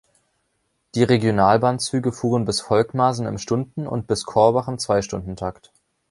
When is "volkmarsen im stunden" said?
2.59-3.85